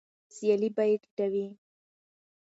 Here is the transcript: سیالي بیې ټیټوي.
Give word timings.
سیالي 0.35 0.69
بیې 0.75 0.95
ټیټوي. 1.15 1.45